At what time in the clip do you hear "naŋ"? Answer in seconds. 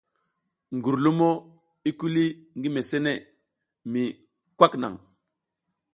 4.81-4.93